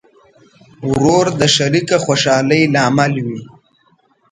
[0.89, 3.41] ورور د شریکه خوشحالۍ لامل وي.